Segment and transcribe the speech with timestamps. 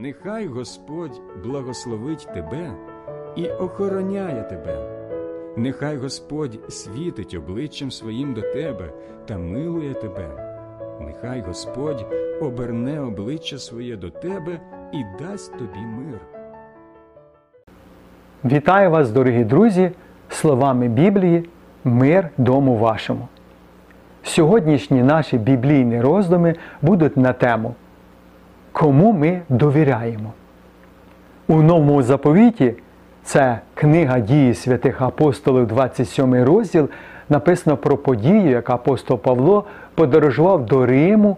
[0.00, 2.72] Нехай Господь благословить тебе
[3.36, 4.76] і охороняє тебе.
[5.56, 8.92] Нехай Господь світить обличчям своїм до тебе
[9.26, 10.28] та милує тебе.
[11.00, 12.06] Нехай Господь
[12.40, 14.60] оберне обличчя своє до тебе
[14.92, 16.20] і дасть тобі мир.
[18.44, 19.90] Вітаю вас, дорогі друзі,
[20.28, 21.48] словами Біблії
[21.84, 23.28] Мир дому вашому.
[24.22, 27.74] Сьогоднішні наші біблійні роздуми будуть на тему
[28.78, 30.32] Кому ми довіряємо.
[31.48, 32.74] У новому заповіті
[33.24, 36.88] це книга дії святих апостолів, 27 розділ,
[37.28, 41.36] написано про подію, як апостол Павло подорожував до Риму,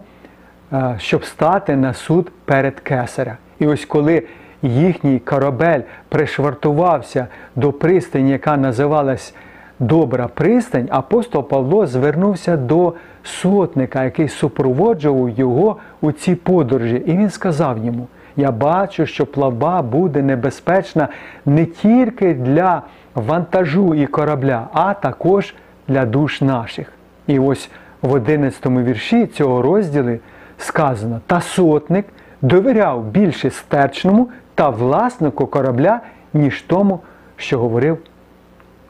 [0.73, 3.37] е, щоб стати на суд перед Кесаря.
[3.59, 4.23] І ось коли
[4.61, 9.33] їхній корабель пришвартувався до пристані, яка називалась
[9.81, 16.95] Добра пристань, апостол Павло звернувся до сотника, який супроводжував його у цій подорожі.
[16.95, 21.07] І він сказав йому: Я бачу, що плава буде небезпечна
[21.45, 22.81] не тільки для
[23.15, 25.55] вантажу і корабля, а також
[25.87, 26.93] для душ наших.
[27.27, 27.69] І ось
[28.01, 30.17] в 11 вірші цього розділу
[30.57, 32.05] сказано: Та сотник
[32.41, 35.99] довіряв більше стерчному та власнику корабля,
[36.33, 36.99] ніж тому,
[37.35, 37.97] що говорив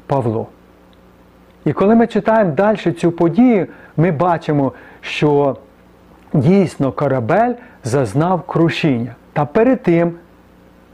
[0.08, 0.48] Павло.
[1.66, 3.68] І коли ми читаємо далі цю подію,
[3.98, 5.58] ми бачимо, що
[6.34, 7.54] дійсно корабель
[7.84, 9.16] зазнав крушіння.
[9.34, 10.14] Та перед тим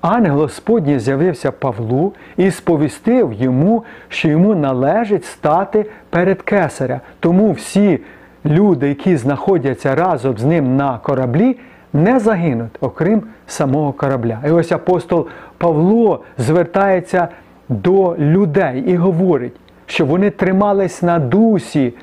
[0.01, 7.01] ангел Господній з'явився Павлу і сповістив йому, що йому належить стати перед кесаря.
[7.19, 7.99] Тому всі
[8.45, 11.57] люди, які знаходяться разом з ним на кораблі,
[11.93, 14.39] не загинуть, окрім самого корабля.
[14.47, 17.27] І ось апостол Павло звертається
[17.69, 19.53] до людей і говорить,
[19.87, 21.93] що вони тримались на дусі,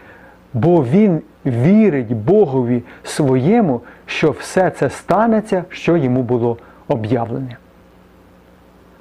[0.55, 6.57] бо він вірить Богові своєму, що все це станеться, що йому було
[6.89, 7.57] об'явлене.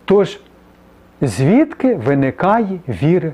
[0.06, 0.39] Тож,
[1.22, 3.31] звідки виникає віра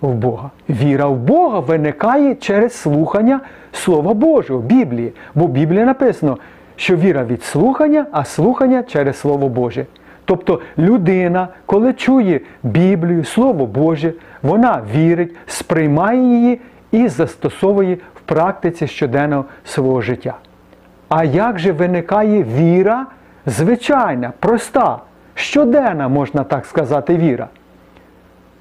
[0.00, 0.50] в Бога?
[0.68, 3.40] Віра в Бога виникає через слухання
[3.72, 5.12] Слова Божого, Біблії.
[5.34, 6.38] Бо в Біблії написано,
[6.76, 9.86] що віра від слухання, а слухання через Слово Боже.
[10.32, 14.12] Тобто людина, коли чує Біблію, Слово Боже,
[14.42, 16.60] вона вірить, сприймає її
[16.92, 20.34] і застосовує в практиці щоденного свого життя.
[21.08, 23.06] А як же виникає віра?
[23.46, 24.98] Звичайна, проста,
[25.34, 27.48] щоденна, можна так сказати, віра?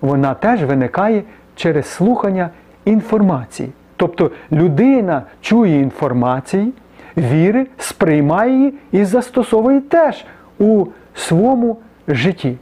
[0.02, 1.24] Вона теж виникає
[1.56, 2.50] через слухання
[2.86, 3.72] інформації.
[3.96, 6.72] Тобто людина чує інформацію,
[7.18, 10.26] віри, сприймає її і застосовує теж
[10.60, 10.86] у
[11.16, 11.78] своєму
[12.08, 12.58] житті.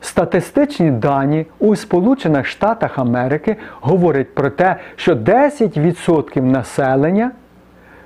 [0.00, 7.30] Статистичні дані у Сполучених Штатах Америки говорять про те, що 10% населення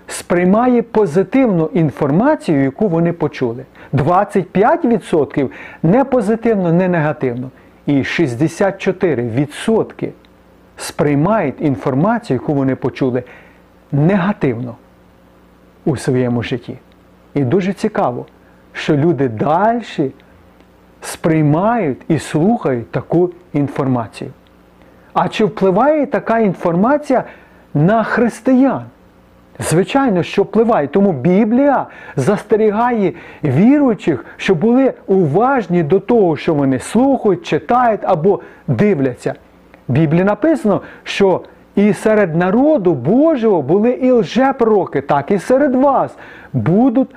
[0.07, 3.65] сприймає позитивну інформацію, яку вони почули.
[3.93, 5.51] 25%
[5.83, 7.51] не позитивно, не негативно.
[7.87, 10.09] І 64%
[10.77, 13.23] сприймають інформацію, яку вони почули,
[13.93, 14.77] негативно
[15.85, 16.79] у своєму житті.
[17.35, 18.27] І дуже цікаво,
[18.73, 20.13] що люди далі
[21.01, 24.31] сприймають і слухають таку інформацію.
[25.13, 27.25] А чи впливає така інформація
[27.75, 28.83] на християн?
[29.59, 30.87] Звичайно, що впливає.
[30.87, 33.13] Тому Біблія застерігає
[33.45, 39.35] віруючих, що були уважні до того, що вони слухають, читають або дивляться.
[39.89, 41.41] В Біблії написано, що
[41.75, 46.17] і серед народу Божого були і лжепророки, так і серед вас
[46.53, 47.11] будуть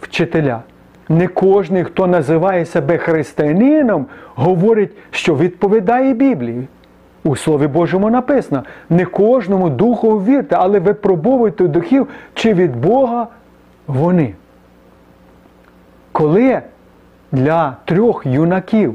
[0.00, 0.62] лжевчителя.
[1.08, 6.68] Не кожен, хто називає себе християнином, говорить, що відповідає Біблії.
[7.24, 13.28] У Слові Божому написано: не кожному духу вірте, але випробовуйте духів, чи від Бога
[13.86, 14.34] вони.
[16.12, 16.62] Коли
[17.32, 18.94] для трьох юнаків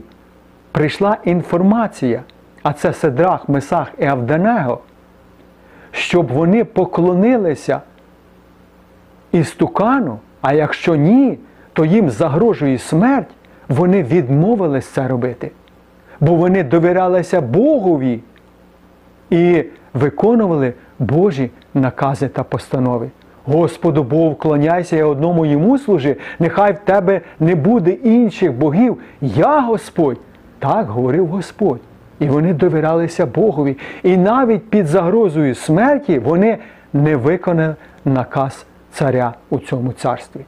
[0.71, 2.21] прийшла інформація,
[2.63, 4.79] а це Седрах, Месах і Авденего,
[5.91, 7.81] щоб вони поклонилися
[9.31, 11.37] істукану, а якщо ні,
[11.73, 13.29] то їм загрожує смерть,
[13.69, 15.51] вони відмовились це робити.
[16.19, 18.19] Бо вони довірялися Богові
[19.29, 19.63] і
[19.93, 23.09] виконували Божі накази та постанови.
[23.45, 28.97] Господу Богу, вклоняйся, я одному йому служи, нехай в тебе не буде інших богів.
[29.21, 30.19] Я Господь.
[30.59, 31.81] Так говорив Господь.
[32.19, 33.77] І вони довірялися Богові.
[34.03, 36.57] І навіть під загрозою смерті вони
[36.93, 37.75] не виконали
[38.05, 38.65] наказ
[38.95, 40.41] царя у цьому царстві.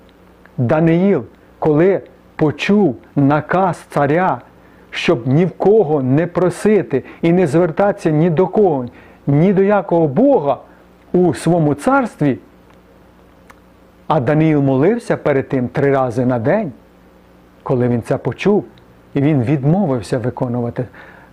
[0.58, 1.24] Даниїл,
[1.60, 2.02] коли
[2.36, 4.42] почув наказ царя,
[4.90, 8.86] щоб ні в кого не просити і не звертатися ні до кого,
[9.28, 10.58] ні до якого Бога
[11.14, 12.40] у своєму царстві,
[14.08, 16.72] А Даниїл молився перед тим три рази на день,
[17.64, 18.66] коли він це почув,
[19.14, 20.86] і він відмовився виконувати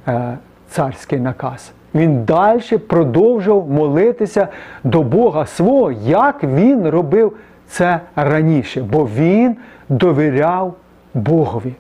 [0.08, 0.38] е,
[0.68, 1.72] царський наказ.
[1.94, 4.48] Він далі продовжував молитися
[4.84, 7.36] до Бога свого, як він робив
[7.66, 9.56] це раніше, бо він
[9.88, 10.74] довіряв
[11.14, 11.74] Богові.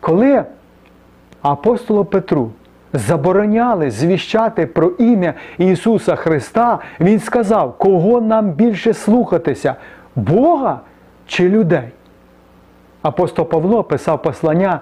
[0.00, 0.44] Коли
[1.42, 2.50] апостолу Петру
[2.92, 9.74] забороняли звіщати про ім'я Ісуса Христа, Він сказав, кого нам більше слухатися,
[10.16, 10.80] Бога
[11.26, 11.88] чи людей?
[13.02, 14.80] Апостол Павло писав послання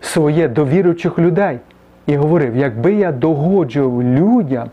[0.00, 1.58] своє до віруючих людей
[2.06, 4.70] і говорив: якби я догоджував людям,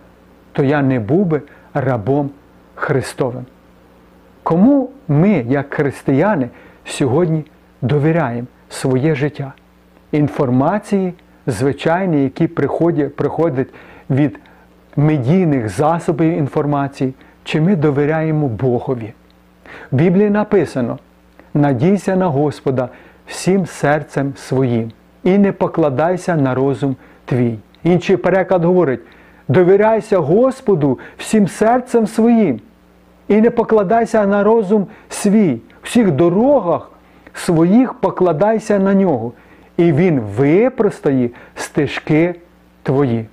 [0.51, 1.41] то я не був би
[1.73, 2.29] рабом
[2.75, 3.45] Христовим.
[4.43, 6.49] Кому ми, як християни,
[6.85, 7.45] сьогодні
[7.81, 9.53] довіряємо своє життя?
[10.11, 11.13] Інформації,
[11.47, 13.69] звичайні, які приходять,
[14.09, 14.39] від
[14.95, 17.13] медійних засобів інформації,
[17.43, 19.13] чи ми довіряємо Богові?
[19.91, 20.99] В Біблії написано:
[21.53, 22.89] надійся на Господа
[23.27, 24.91] всім серцем своїм
[25.23, 27.57] і не покладайся на розум твій.
[27.83, 28.99] Інший переклад говорить:
[29.47, 32.59] довіряйся Господу всім серцем своїм
[33.27, 35.59] і не покладайся на розум свій.
[35.81, 36.91] Всіх дорогах
[37.33, 39.33] своїх покладайся на нього,
[39.77, 42.35] і Він випростає стежки
[42.83, 43.25] твої.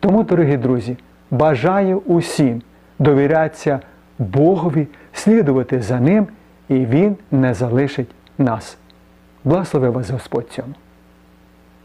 [0.00, 0.96] Тому, дорогі друзі,
[1.30, 2.62] бажаю усім
[2.98, 3.80] довірятися
[4.18, 6.26] Богові, слідувати за Ним,
[6.68, 8.08] і Він не залишить
[8.38, 8.78] нас.
[9.44, 10.74] Благослови вас Господь цьому.